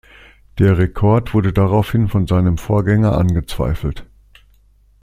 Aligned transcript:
Der 0.57 0.79
Rekord 0.79 1.35
wurde 1.35 1.53
daraufhin 1.53 2.07
von 2.07 2.25
seinem 2.25 2.57
Vorgänger 2.57 3.15
angezweifelt. 3.19 4.07